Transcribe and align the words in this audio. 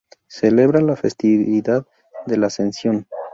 Celebra 0.31 0.81
la 0.81 0.95
festividad 0.95 1.85
de 2.25 2.37
la 2.37 2.47
Ascensión. 2.47 3.05